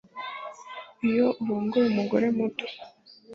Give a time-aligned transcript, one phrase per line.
[1.07, 2.65] iyo urongoye umugore muto